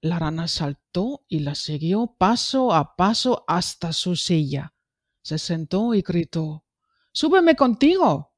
la 0.00 0.18
rana 0.18 0.48
saltó 0.48 1.24
y 1.28 1.40
la 1.40 1.54
siguió 1.54 2.16
paso 2.18 2.72
a 2.72 2.96
paso 2.96 3.44
hasta 3.46 3.92
su 3.92 4.16
silla. 4.16 4.74
Se 5.22 5.38
sentó 5.38 5.94
y 5.94 6.02
gritó 6.02 6.64
Súbeme 7.12 7.54
contigo. 7.54 8.31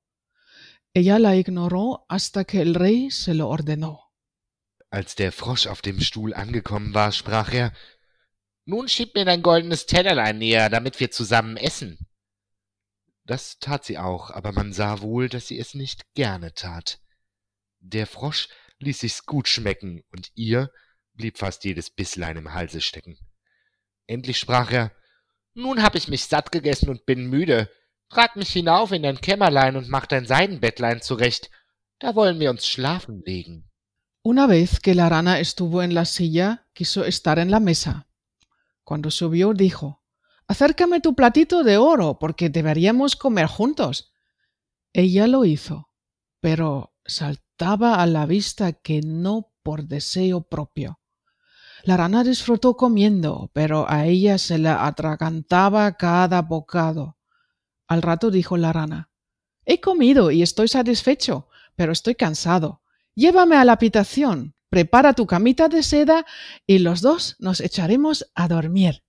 Ella 0.97 1.19
la 1.19 1.35
ignoró 1.35 2.07
hasta 2.09 2.45
que 2.45 2.63
el 2.63 2.77
rey 2.77 3.11
se 3.11 3.35
lo 3.35 3.49
ordenó. 3.49 4.13
Als 4.91 5.17
der 5.17 5.33
Frosch 5.33 5.67
auf 5.67 5.83
dem 5.83 6.01
Stuhl 6.01 6.33
angekommen 6.33 6.95
war, 6.95 7.11
sprach 7.11 7.53
er 7.53 7.73
Nun 8.65 8.89
schieb 8.89 9.17
mir 9.17 9.25
dein 9.25 9.43
goldenes 9.43 9.87
Tellerlein 9.87 10.39
näher, 10.39 10.71
damit 10.71 11.01
wir 11.01 11.11
zusammen 11.11 11.57
essen. 11.57 11.99
Das 13.25 13.59
tat 13.59 13.85
sie 13.85 13.99
auch, 13.99 14.31
aber 14.31 14.53
man 14.53 14.73
sah 14.73 15.01
wohl, 15.01 15.29
dass 15.29 15.49
sie 15.49 15.59
es 15.59 15.75
nicht 15.75 16.15
gerne 16.15 16.55
tat. 16.55 17.01
Der 17.81 18.07
Frosch 18.07 18.49
ließ 18.79 19.01
sich's 19.01 19.27
gut 19.27 19.49
schmecken, 19.49 20.05
und 20.13 20.31
ihr 20.37 20.71
blieb 21.15 21.39
fast 21.39 21.65
jedes 21.65 21.91
Bisslein 21.91 22.37
im 22.37 22.55
Halse 22.55 22.81
stecken. 22.81 23.19
Endlich 24.07 24.39
sprach 24.39 24.71
er 24.71 24.93
Nun 25.55 25.83
hab 25.83 25.97
ich 25.97 26.07
mich 26.07 26.27
satt 26.27 26.53
gegessen 26.53 26.89
und 26.89 27.05
bin 27.05 27.27
müde. 27.27 27.69
Trag 28.15 28.37
mich 28.37 28.53
hinauf 28.53 28.93
in 28.93 29.03
dein 29.03 29.21
Kämmerlein 29.21 29.75
und 29.77 29.89
mach 29.89 30.07
dein 30.07 30.25
Seidenbettlein 30.25 31.03
zurecht. 31.03 31.51
Da 31.99 32.15
wollen 32.15 32.39
wir 32.39 32.51
uns 32.51 32.65
schlafen 32.65 33.25
legen. 33.27 33.69
Una 34.23 34.47
vez 34.47 34.79
que 34.79 34.95
la 34.95 35.09
rana 35.09 35.41
estuvo 35.41 35.83
en 35.83 35.95
la 35.95 36.05
silla, 36.05 36.69
quiso 36.75 37.05
estar 37.05 37.41
en 37.41 37.51
la 37.51 37.59
mesa. 37.59 38.07
Cuando 38.85 39.11
subió 39.11 39.53
dijo 39.53 40.01
Acércame 40.47 41.01
tu 41.01 41.17
platito 41.17 41.65
de 41.65 41.77
oro, 41.77 42.21
porque 42.21 42.51
deberíamos 42.51 43.17
comer 43.17 43.47
juntos. 43.47 44.13
Ella 44.93 45.27
lo 45.27 45.45
hizo, 45.45 45.91
pero 46.39 46.95
saltaba 47.05 47.97
a 48.01 48.07
la 48.07 48.27
vista 48.27 48.75
que 48.75 49.01
no 49.01 49.51
por 49.65 49.89
deseo 49.89 50.43
propio. 50.43 51.01
La 51.83 51.97
rana 51.97 52.23
disfrutó 52.23 52.77
comiendo, 52.77 53.51
pero 53.53 53.91
a 53.91 54.07
ella 54.07 54.39
se 54.39 54.59
la 54.59 54.87
atragantaba 54.87 55.97
cada 55.97 56.43
bocado. 56.43 57.17
Al 57.87 58.03
rato 58.03 58.31
dijo 58.31 58.57
la 58.57 58.73
rana 58.73 59.11
He 59.65 59.81
comido 59.81 60.31
y 60.31 60.43
estoy 60.43 60.69
satisfecho, 60.69 61.49
pero 61.77 61.93
estoy 61.93 62.15
cansado. 62.15 62.83
Llévame 63.15 63.57
a 63.57 63.65
la 63.65 63.73
habitación, 63.73 64.55
prepara 64.69 65.15
tu 65.15 65.27
camita 65.27 65.69
de 65.69 65.83
seda 65.83 66.27
y 66.67 66.79
los 66.79 67.01
dos 67.01 67.37
nos 67.39 67.61
echaremos 67.61 68.27
a 68.35 68.49
dormir. 68.49 69.03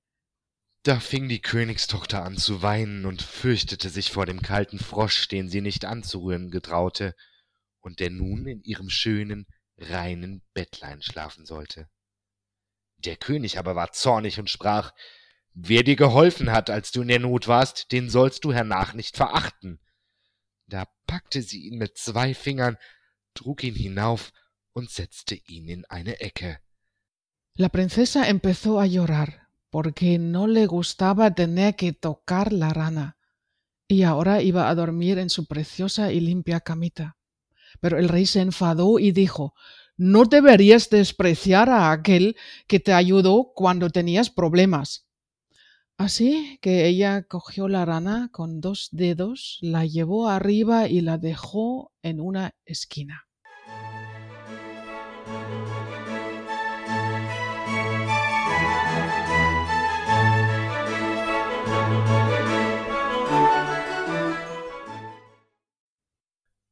Da 0.83 0.99
fing 0.99 1.27
die 1.27 1.41
Königstochter 1.41 2.23
an 2.23 2.37
zu 2.37 2.61
weinen 2.61 3.07
und 3.07 3.23
fürchtete 3.23 3.89
sich 3.89 4.11
vor 4.11 4.27
dem 4.27 4.43
kalten 4.43 4.77
Frosch, 4.77 5.27
den 5.27 5.49
sie 5.49 5.61
nicht 5.61 5.83
anzurühren 5.83 6.51
getraute, 6.51 7.15
und 7.79 7.99
der 7.99 8.11
nun 8.11 8.45
in 8.45 8.61
ihrem 8.61 8.89
schönen, 8.89 9.47
reinen 9.79 10.43
Bettlein 10.53 11.01
schlafen 11.01 11.47
sollte. 11.47 11.89
Der 12.97 13.15
König 13.15 13.57
aber 13.57 13.75
war 13.75 13.93
zornig 13.93 14.39
und 14.39 14.49
sprach 14.49 14.93
Wer 15.57 15.83
dir 15.83 15.95
geholfen 15.95 16.51
hat, 16.51 16.69
als 16.69 16.91
du 16.91 17.01
in 17.01 17.07
der 17.07 17.19
Not 17.19 17.47
warst, 17.47 17.93
den 17.93 18.09
sollst 18.09 18.43
du 18.43 18.51
hernach 18.51 18.93
nicht 18.93 19.15
verachten. 19.15 19.79
Da 20.67 20.85
packte 21.07 21.41
sie 21.41 21.67
ihn 21.67 21.77
mit 21.77 21.97
zwei 21.97 22.33
Fingern, 22.33 22.77
trug 23.33 23.63
ihn 23.63 23.73
hinauf 23.73 24.33
und 24.73 24.89
setzte 24.89 25.35
ihn 25.35 25.69
in 25.69 25.85
eine 25.85 26.19
Ecke. 26.19 26.59
La 27.53 27.69
princesa 27.69 28.27
empezó 28.27 28.81
a 28.81 28.85
llorar 28.85 29.47
porque 29.69 30.19
no 30.19 30.45
le 30.45 30.65
gustaba 30.65 31.33
tener 31.33 31.77
que 31.77 31.93
tocar 31.93 32.51
la 32.51 32.73
rana 32.73 33.17
y 33.87 34.03
ahora 34.03 34.41
iba 34.41 34.69
a 34.69 34.75
dormir 34.75 35.19
en 35.19 35.29
su 35.29 35.45
preciosa 35.45 36.11
y 36.11 36.19
limpia 36.19 36.59
camita. 36.59 37.15
Pero 37.79 37.97
el 37.97 38.09
rey 38.09 38.25
se 38.25 38.41
enfadó 38.41 38.99
y 38.99 39.11
dijo 39.11 39.53
No 39.95 40.25
deberías 40.25 40.89
despreciar 40.89 41.69
a 41.69 41.91
aquel 41.91 42.35
que 42.67 42.81
te 42.81 42.91
ayudó 42.91 43.53
cuando 43.55 43.89
tenías 43.89 44.29
problemas. 44.29 45.04
Así 45.97 46.59
que 46.61 46.87
ella 46.87 47.23
cogió 47.23 47.69
la 47.69 47.85
rana 47.85 48.29
con 48.33 48.59
dos 48.59 48.89
dedos, 48.91 49.59
la 49.61 49.85
llevó 49.85 50.27
arriba 50.27 50.89
y 50.89 50.99
la 50.99 51.17
dejó 51.17 51.93
en 52.01 52.19
una 52.19 52.53
esquina. 52.65 53.25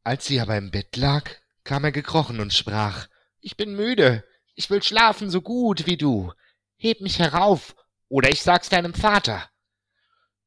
Als 0.06 0.26
sie 0.26 0.42
aber 0.42 0.58
im 0.58 0.70
Bett 0.70 0.98
lag, 0.98 1.24
kam 1.64 1.86
er 1.86 1.94
gekrochen 1.94 2.42
und 2.42 2.54
sprach 2.54 3.08
Ich 3.40 3.56
bin 3.56 3.74
müde, 3.74 4.26
ich 4.54 4.70
will 4.70 4.84
schlafen 4.84 5.30
so 5.30 5.42
gut 5.42 5.86
wie 5.86 5.96
du. 5.96 6.34
Heb 6.76 7.00
mich 7.00 7.20
herauf, 7.20 7.74
oder 8.14 8.30
ich 8.30 8.44
sag's 8.44 8.70
deinem 8.70 8.94
Vater. 8.94 9.50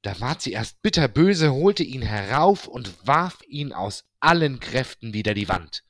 Da 0.02 0.20
ward 0.20 0.40
sie 0.40 0.52
erst 0.52 0.83
bitterböse, 0.83 1.52
holte 1.52 1.83
ihn 1.83 2.02
herauf 2.02 2.68
und 2.68 3.05
warf 3.05 3.40
ihn 3.48 3.72
aus 3.72 4.05
allen 4.20 4.61
Kräften 4.61 5.12
wider 5.12 5.35
die 5.35 5.48
Wand. 5.48 5.83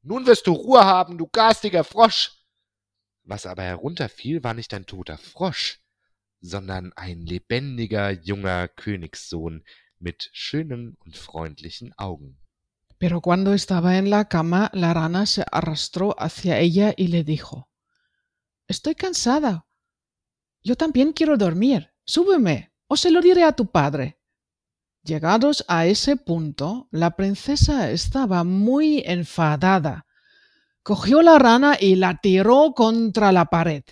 Nun 0.00 0.24
wirst 0.24 0.46
du 0.46 0.52
Ruhe 0.52 0.82
haben, 0.82 1.18
du 1.18 1.26
garstiger 1.26 1.84
Frosch. 1.84 2.32
Was 3.22 3.44
aber 3.44 3.64
herunterfiel, 3.64 4.42
war 4.42 4.54
nicht 4.54 4.72
ein 4.72 4.86
toter 4.86 5.18
Frosch, 5.18 5.80
sondern 6.40 6.94
ein 6.94 7.26
lebendiger 7.26 8.10
junger 8.10 8.66
Königssohn 8.68 9.64
mit 9.98 10.30
schönen 10.32 10.96
und 11.00 11.18
freundlichen 11.18 11.92
Augen. 11.98 12.38
Pero 12.98 13.20
cuando 13.20 13.52
estaba 13.52 13.98
en 13.98 14.08
la 14.08 14.24
cama, 14.24 14.70
la 14.72 14.94
rana 14.94 15.26
se 15.26 15.44
arrastró 15.52 16.14
hacia 16.18 16.58
ella 16.58 16.94
y 16.96 17.08
le 17.08 17.24
dijo 17.24 17.68
Estoy 18.68 18.94
cansada. 18.94 19.66
Yo 20.64 20.76
también 20.76 21.12
quiero 21.12 21.36
dormir. 21.36 21.90
Súbeme, 22.04 22.72
o 22.86 22.96
se 22.96 23.10
lo 23.10 23.20
diré 23.20 23.44
a 23.44 23.52
tu 23.52 23.70
padre. 23.70 24.18
Llegados 25.02 25.64
a 25.66 25.86
ese 25.86 26.16
punto, 26.16 26.88
la 26.90 27.16
princesa 27.16 27.90
estaba 27.90 28.44
muy 28.44 29.02
enfadada. 29.04 30.06
Cogió 30.82 31.22
la 31.22 31.38
rana 31.38 31.76
y 31.80 31.96
la 31.96 32.18
tiró 32.20 32.72
contra 32.74 33.32
la 33.32 33.46
pared. 33.46 33.82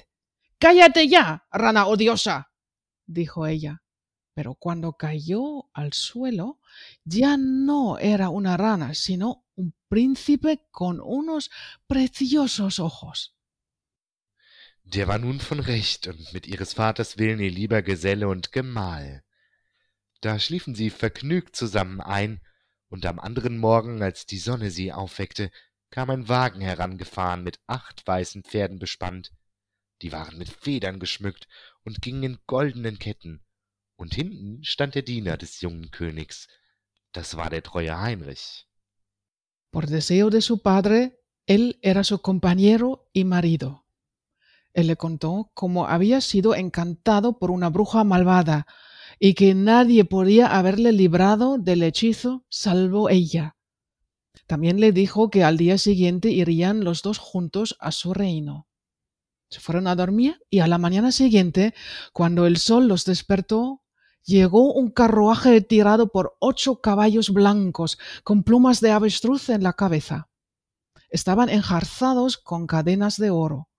Cállate 0.59 1.09
ya, 1.09 1.47
rana 1.51 1.87
odiosa, 1.87 2.53
dijo 3.07 3.47
ella. 3.47 3.83
Pero 4.35 4.55
cuando 4.55 4.93
cayó 4.93 5.69
al 5.73 5.93
suelo, 5.93 6.61
ya 7.05 7.37
no 7.37 7.99
era 7.99 8.29
una 8.29 8.57
rana, 8.57 8.95
sino 8.95 9.45
un 9.57 9.75
príncipe 9.89 10.69
con 10.71 11.01
unos 11.01 11.51
preciosos 11.87 12.79
ojos. 12.79 13.37
Der 14.93 15.07
war 15.07 15.19
nun 15.19 15.39
von 15.39 15.61
Recht 15.61 16.09
und 16.09 16.33
mit 16.33 16.49
ihres 16.49 16.73
Vaters 16.73 17.17
Willen 17.17 17.39
ihr 17.39 17.53
lieber 17.53 17.81
Geselle 17.81 18.27
und 18.27 18.51
Gemahl. 18.51 19.23
Da 20.21 20.41
schliefen 20.41 20.75
sie 20.75 20.91
vergnügt 20.91 21.55
zusammen 21.55 22.01
ein, 22.01 22.41
und 22.89 23.07
am 23.07 23.21
anderen 23.21 23.57
Morgen, 23.57 24.03
als 24.03 24.27
die 24.27 24.39
Sonne 24.39 24.73
sie 24.73 24.93
aufweckte, 24.93 25.53
kam 25.91 26.11
ein 26.11 26.29
Wagen 26.29 26.61
herangefahren 26.61 27.45
mit 27.45 27.61
acht 27.69 28.05
weißen 28.05 28.43
Pferden 28.43 28.81
bespannt. 28.81 29.31
Die 30.03 30.11
waren 30.11 30.37
mit 30.39 30.49
Federn 30.49 30.99
geschmückt 30.99 31.47
und 31.85 32.03
gingen 32.03 32.25
in 32.25 32.39
goldenen 32.49 32.99
Ketten, 32.99 33.45
und 33.95 34.13
hinten 34.13 34.65
stand 34.65 34.97
der 34.97 35.03
Diener 35.03 35.37
des 35.37 35.61
jungen 35.61 35.93
Königs, 35.93 36.49
das 37.13 37.37
war 37.37 37.49
der 37.49 37.63
treue 37.63 37.97
Heinrich. 37.97 38.67
Por 39.71 39.87
deseo 39.87 40.31
de 40.31 40.41
su 40.41 40.63
padre, 40.63 41.23
él 41.47 41.79
era 41.81 42.03
su 42.03 42.19
compañero 42.19 43.09
y 43.13 43.23
marido. 43.23 43.85
Él 44.73 44.87
le 44.87 44.97
contó 44.97 45.51
cómo 45.55 45.87
había 45.87 46.21
sido 46.21 46.55
encantado 46.55 47.39
por 47.39 47.51
una 47.51 47.71
bruja 47.71 48.05
malvada 48.05 48.67
y 49.19 49.35
que 49.35 49.55
nadie 49.55 50.05
podía 50.05 50.57
haberle 50.59 50.93
librado 50.93 51.59
del 51.59 51.83
hechizo 51.83 52.45
salvo 52.49 53.09
ella. 53.11 53.57
También 54.47 54.81
le 54.81 54.93
dijo 54.93 55.31
que 55.31 55.45
al 55.45 55.57
día 55.57 55.79
siguiente 55.79 56.31
irían 56.31 56.85
los 56.85 57.03
dos 57.03 57.19
juntos 57.19 57.77
a 57.81 57.93
su 57.93 58.15
reino. 58.15 58.67
Se 59.49 59.61
fueron 59.61 59.87
a 59.89 59.97
dormir 59.97 60.41
y 60.49 60.61
a 60.61 60.69
la 60.69 60.79
mañana 60.79 61.11
siguiente, 61.13 61.75
cuando 62.13 62.47
el 62.47 62.57
sol 62.57 62.87
los 62.87 63.05
despertó, 63.05 63.83
llegó 64.25 64.73
un 64.73 64.91
carruaje 64.91 65.61
tirado 65.61 66.13
por 66.13 66.37
ocho 66.39 66.81
caballos 66.81 67.31
blancos 67.31 67.99
con 68.23 68.45
plumas 68.45 68.81
de 68.81 68.93
avestruz 68.93 69.49
en 69.49 69.65
la 69.65 69.73
cabeza. 69.73 70.29
Estaban 71.09 71.49
enjarzados 71.49 72.39
con 72.39 72.69
cadenas 72.69 73.17
de 73.17 73.31
oro. 73.31 73.70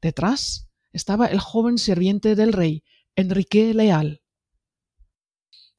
Detrás 0.00 0.68
estaba 0.92 1.26
el 1.26 1.40
joven 1.40 1.78
sirviente 1.78 2.34
del 2.34 2.52
rey, 2.52 2.82
Enrique 3.14 3.72
Leal. 3.74 4.20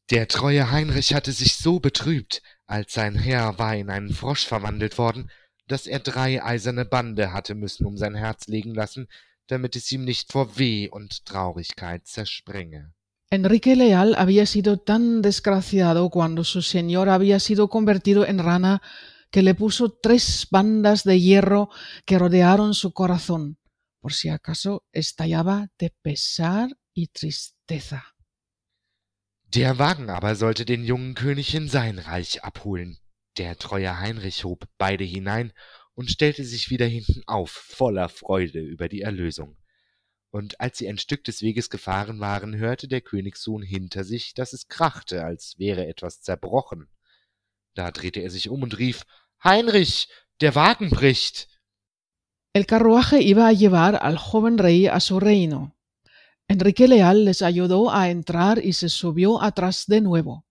Der 0.10 0.28
treue 0.28 0.72
Heinrich 0.72 1.14
hatte 1.14 1.32
sich 1.32 1.56
so 1.56 1.80
betrübt, 1.80 2.42
als 2.66 2.94
sein 2.94 3.16
Herr 3.16 3.60
war 3.60 3.76
in 3.76 3.90
einen 3.90 4.14
Frosch 4.14 4.46
verwandelt 4.46 4.98
worden, 4.98 5.30
dass 5.68 5.86
er 5.86 6.00
drei 6.00 6.42
eiserne 6.44 6.86
Bande 6.86 7.34
hatte 7.34 7.56
müssen 7.56 7.86
um 7.86 7.98
sein 7.98 8.16
Herz 8.16 8.48
legen 8.48 8.74
lassen, 8.74 9.08
damit 9.48 9.76
es 9.76 9.92
ihm 9.92 10.06
nicht 10.06 10.32
vor 10.32 10.58
Weh 10.58 10.88
und 10.90 11.26
Traurigkeit 11.26 12.08
zersprenge. 12.08 12.94
Enrique 13.30 13.76
Leal 13.76 14.16
había 14.16 14.46
sido 14.46 14.78
tan 14.78 15.22
desgraciado 15.22 16.10
cuando 16.10 16.46
su 16.46 16.62
señor 16.62 17.10
había 17.10 17.42
sido 17.42 17.68
convertido 17.68 18.26
en 18.26 18.40
rana 18.40 18.82
que 19.32 19.42
le 19.42 19.54
puso 19.54 19.92
tres 19.92 20.48
bandas 20.50 21.04
de 21.04 21.20
hierro 21.20 21.70
que 22.06 22.18
rodearon 22.18 22.74
su 22.74 22.94
corazón, 22.94 23.58
por 24.08 24.14
si 24.14 24.30
acaso 24.30 24.86
estallaba 24.94 25.68
de 25.78 25.90
pesar 26.02 26.70
y 26.94 27.08
tristeza. 27.08 28.16
Der 29.54 29.80
Wagen 29.80 30.10
aber 30.10 30.38
sollte 30.38 30.64
den 30.64 30.86
jungen 30.86 31.14
König 31.14 31.54
in 31.54 31.68
sein 31.68 32.00
Reich 32.00 32.42
abholen. 32.42 33.00
Der 33.38 33.58
treue 33.58 34.00
Heinrich 34.00 34.46
hob 34.46 34.66
beide 34.78 35.04
hinein 35.04 35.52
und 35.94 36.10
stellte 36.10 36.46
sich 36.46 36.70
wieder 36.70 36.86
hinten 36.86 37.22
auf, 37.28 37.52
voller 37.52 38.08
Freude 38.08 38.62
über 38.62 38.88
die 38.88 39.02
Erlösung 39.02 39.58
und 40.30 40.62
als 40.62 40.78
sie 40.78 40.88
ein 40.88 40.98
Stück 40.98 41.26
des 41.26 41.42
Weges 41.42 41.70
gefahren 41.70 42.22
waren, 42.22 42.56
hörte 42.56 42.88
der 42.88 43.02
Königssohn 43.02 43.62
hinter 43.62 44.06
sich, 44.06 44.34
dass 44.34 44.54
es 44.54 44.70
krachte, 44.70 45.26
als 45.26 45.58
wäre 45.58 45.86
etwas 45.86 46.22
zerbrochen. 46.22 46.88
Da 47.74 47.92
drehte 47.92 48.22
er 48.22 48.30
sich 48.30 48.48
um 48.48 48.64
und 48.64 48.78
rief 48.78 49.04
Heinrich, 49.44 50.08
der 50.40 50.56
Wagen 50.56 50.92
bricht. 50.92 51.50
El 52.58 52.66
carruaje 52.66 53.22
iba 53.22 53.48
a 53.48 53.54
llevar 53.54 54.00
al 54.02 54.18
joven 54.18 54.58
rey 54.58 54.88
a 54.88 55.00
su 55.00 55.20
reino. 55.20 55.76
Enrique 56.48 56.88
Leal 56.88 57.24
les 57.24 57.44
ayudó 57.44 57.94
a 57.94 58.10
entrar 58.10 58.66
y 58.66 58.74
se 58.74 58.90
subió 58.90 59.44
atrás 59.44 59.86
de 59.86 60.02
nuevo. 60.02 60.44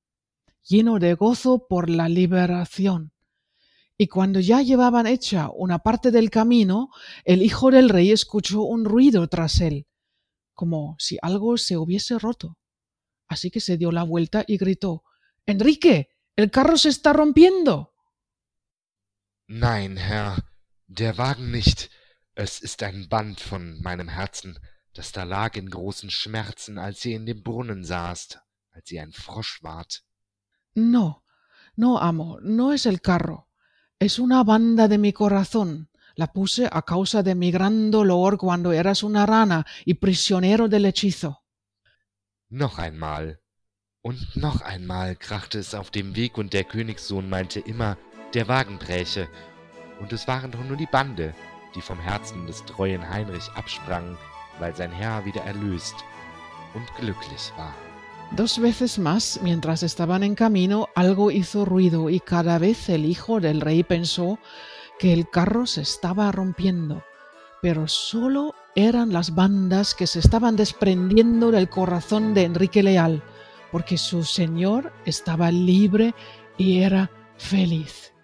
lleno 0.63 1.01
de 1.01 1.15
gozo 1.15 1.67
por 1.67 1.91
la 1.91 2.09
liberación. 2.09 3.11
Y 3.99 4.07
cuando 4.07 4.39
ya 4.39 4.63
llevaban 4.63 5.09
hecha 5.09 5.51
una 5.53 5.81
parte 5.81 6.13
del 6.13 6.31
camino, 6.31 6.91
el 7.25 7.43
hijo 7.43 7.73
del 7.73 7.89
rey 7.89 8.13
escuchó 8.13 8.63
un 8.63 8.85
ruido 8.85 9.27
tras 9.27 9.61
él, 9.61 9.89
como 10.55 10.95
si 11.01 11.19
algo 11.23 11.59
se 11.59 11.77
hubiese 11.77 12.21
roto. 12.21 12.57
Así 13.27 13.51
que 13.51 13.59
se 13.59 13.77
dio 13.77 13.91
la 13.91 14.05
vuelta 14.05 14.45
y 14.47 14.59
gritó 14.59 15.03
Enrique, 15.45 16.11
el 16.37 16.53
carro 16.53 16.77
se 16.77 16.89
está 16.91 17.13
rompiendo. 17.13 17.95
Nein, 19.49 19.99
Herr, 19.99 20.45
der 20.87 21.19
Wagen 21.19 21.51
nicht. 21.51 21.91
Es 22.39 22.61
ist 22.61 22.83
ein 22.83 23.09
Band 23.09 23.41
von 23.41 23.81
meinem 23.81 24.11
Herzen, 24.11 24.59
das 24.93 25.11
da 25.11 25.25
lag 25.25 25.57
in 25.57 25.71
großen 25.71 26.11
Schmerzen, 26.11 26.77
als 26.77 27.03
ihr 27.07 27.17
in 27.17 27.25
dem 27.25 27.43
Brunnen 27.43 27.83
saßt, 27.83 28.39
als 28.73 28.91
ihr 28.91 29.01
ein 29.01 29.13
Frosch 29.13 29.63
wart. 29.63 30.05
No, 30.75 31.23
no, 31.77 31.97
amo, 31.99 32.39
no 32.43 32.73
es 32.73 32.85
el 32.85 33.01
carro. 33.01 33.49
Es 33.99 34.19
una 34.19 34.45
banda 34.45 34.87
de 34.87 34.99
mi 34.99 35.15
corazón. 35.15 35.89
La 36.15 36.27
puse 36.27 36.69
a 36.71 36.83
causa 36.83 37.23
de 37.23 37.35
mi 37.35 37.51
gran 37.51 37.91
dolor 37.91 38.37
cuando 38.37 38.71
eras 38.71 39.03
una 39.03 39.25
rana 39.25 39.65
y 39.87 39.95
prisionero 39.95 40.69
del 40.69 40.85
hechizo. 40.85 41.43
Noch 42.51 42.79
einmal. 42.79 43.41
Und 44.03 44.37
noch 44.37 44.61
einmal 44.61 45.17
krachte 45.17 45.59
es 45.59 45.75
auf 45.75 45.91
dem 45.91 46.15
Weg, 46.15 46.37
und 46.37 46.53
der 46.53 46.65
Königssohn 46.65 47.31
meinte 47.31 47.61
immer, 47.61 47.97
der 48.35 48.47
Wagen 48.47 48.79
bräche. 48.79 49.27
Und 50.01 50.13
es 50.13 50.29
waren 50.29 50.51
doch 50.51 50.63
nur 50.63 50.77
die 50.77 50.87
Bande, 50.87 51.35
die 51.77 51.83
vom 51.83 52.01
Herzen 52.01 52.47
des 52.47 52.65
treuen 52.65 53.09
Heinrich 53.09 53.49
absprangen, 53.55 54.17
weil 54.59 54.75
sein 54.75 54.91
Herr 54.91 55.25
wieder 55.25 55.43
erlöst 55.43 55.95
und 56.75 56.87
glücklich 56.97 57.53
war. 57.57 57.75
Dos 58.33 58.61
veces 58.61 58.99
más, 58.99 59.39
mientras 59.43 59.85
estaban 59.85 60.25
en 60.25 60.35
camino, 60.35 60.89
algo 60.97 61.31
hizo 61.31 61.65
ruido 61.65 62.11
y 62.11 62.19
cada 62.19 62.59
vez 62.59 62.89
el 62.89 63.05
hijo 63.05 63.39
del 63.41 63.61
rey 63.61 63.85
pensó 63.85 64.41
que 64.99 65.13
el 65.13 65.31
carro 65.31 65.67
se 65.67 65.83
estaba 65.83 66.33
rompiendo, 66.33 67.05
pero 67.63 67.87
solo 67.87 68.55
eran 68.75 69.13
las 69.13 69.35
bandas 69.35 69.95
que 69.95 70.09
se 70.09 70.19
estaban 70.19 70.57
desprendiendo 70.57 71.53
del 71.53 71.69
corazón 71.69 72.35
de 72.35 72.45
Enrique 72.45 72.83
Leal, 72.83 73.23
porque 73.71 73.97
su 73.97 74.25
señor 74.25 74.93
estaba 75.05 75.53
libre 75.53 76.15
y 76.59 76.81
era 76.81 77.11
feliz. 77.37 78.16